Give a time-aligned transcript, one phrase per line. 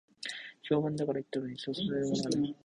[0.67, 2.55] 評判だから行ったのに、そそられるものがない